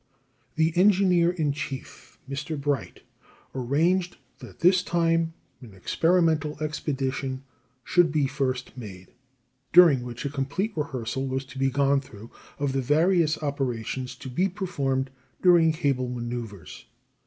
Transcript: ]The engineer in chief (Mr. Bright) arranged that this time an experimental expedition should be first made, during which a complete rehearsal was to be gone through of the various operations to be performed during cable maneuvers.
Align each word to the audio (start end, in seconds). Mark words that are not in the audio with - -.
]The 0.55 0.75
engineer 0.75 1.29
in 1.29 1.51
chief 1.51 2.17
(Mr. 2.27 2.59
Bright) 2.59 3.03
arranged 3.53 4.17
that 4.39 4.61
this 4.61 4.81
time 4.81 5.35
an 5.61 5.75
experimental 5.75 6.57
expedition 6.59 7.43
should 7.83 8.11
be 8.11 8.25
first 8.25 8.75
made, 8.75 9.13
during 9.71 10.01
which 10.01 10.25
a 10.25 10.29
complete 10.31 10.75
rehearsal 10.75 11.27
was 11.27 11.45
to 11.45 11.59
be 11.59 11.69
gone 11.69 12.01
through 12.01 12.31
of 12.57 12.73
the 12.73 12.81
various 12.81 13.43
operations 13.43 14.15
to 14.15 14.27
be 14.31 14.49
performed 14.49 15.11
during 15.43 15.71
cable 15.71 16.09
maneuvers. 16.09 16.87